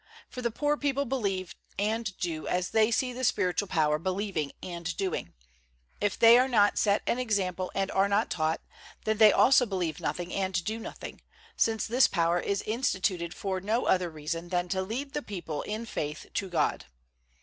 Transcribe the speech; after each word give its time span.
For 0.31 0.41
the 0.41 0.49
poor 0.49 0.77
people 0.77 1.05
believe 1.05 1.53
and 1.77 2.17
do 2.17 2.47
as 2.47 2.71
they 2.71 2.89
see 2.89 3.13
the 3.13 3.23
spiritual 3.23 3.67
power 3.67 3.99
believing 3.99 4.51
and 4.63 4.97
doing; 4.97 5.35
if 5.99 6.17
they 6.17 6.39
are 6.39 6.47
not 6.47 6.79
set 6.79 7.03
an 7.05 7.19
example 7.19 7.71
and 7.75 7.91
are 7.91 8.09
not 8.09 8.31
taught, 8.31 8.61
then 9.05 9.19
they 9.19 9.31
also 9.31 9.67
believe 9.67 9.99
nothing 9.99 10.33
and 10.33 10.63
do 10.63 10.79
nothing; 10.79 11.21
since 11.55 11.85
this 11.85 12.07
power 12.07 12.39
is 12.39 12.63
instituted 12.63 13.35
for 13.35 13.61
no 13.61 13.85
other 13.85 14.09
reason 14.09 14.49
than 14.49 14.67
to 14.69 14.81
lead 14.81 15.13
the 15.13 15.21
people 15.21 15.61
in 15.61 15.85
faith 15.85 16.25
to 16.33 16.49
God. 16.49 16.85